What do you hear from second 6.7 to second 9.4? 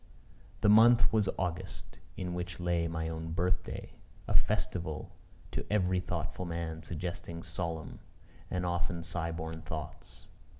suggesting solemn and often sigh